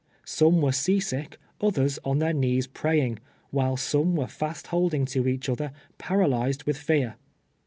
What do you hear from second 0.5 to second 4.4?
were sea sick, others on their knees praying, while sonic were